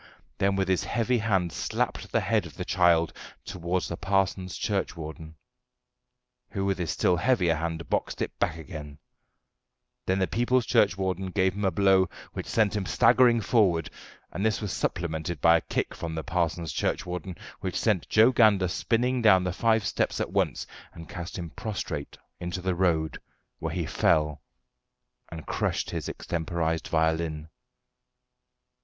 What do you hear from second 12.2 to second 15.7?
which sent him staggering forward, and this was supplemented by a